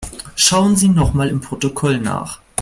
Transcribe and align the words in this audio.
Schauen 0.35 0.77
Sie 0.77 0.89
nochmal 0.89 1.27
im 1.29 1.41
Protokoll 1.41 1.99
nach. 1.99 2.41